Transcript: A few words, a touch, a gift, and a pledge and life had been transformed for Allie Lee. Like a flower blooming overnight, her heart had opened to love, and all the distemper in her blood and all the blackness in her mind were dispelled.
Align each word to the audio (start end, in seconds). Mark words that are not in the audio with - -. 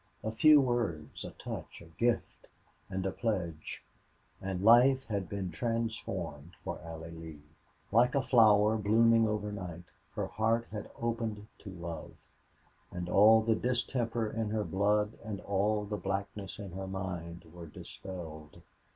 A 0.23 0.31
few 0.31 0.59
words, 0.59 1.23
a 1.23 1.29
touch, 1.29 1.79
a 1.79 1.85
gift, 1.99 2.47
and 2.89 3.05
a 3.05 3.11
pledge 3.11 3.83
and 4.41 4.63
life 4.63 5.05
had 5.05 5.29
been 5.29 5.51
transformed 5.51 6.53
for 6.63 6.79
Allie 6.81 7.11
Lee. 7.11 7.43
Like 7.91 8.15
a 8.15 8.21
flower 8.23 8.77
blooming 8.77 9.27
overnight, 9.27 9.83
her 10.15 10.25
heart 10.25 10.65
had 10.71 10.89
opened 10.97 11.45
to 11.59 11.69
love, 11.69 12.15
and 12.89 13.09
all 13.09 13.43
the 13.43 13.53
distemper 13.53 14.27
in 14.27 14.49
her 14.49 14.63
blood 14.63 15.19
and 15.23 15.39
all 15.41 15.85
the 15.85 15.97
blackness 15.97 16.57
in 16.57 16.71
her 16.71 16.87
mind 16.87 17.45
were 17.53 17.67
dispelled. 17.67 18.63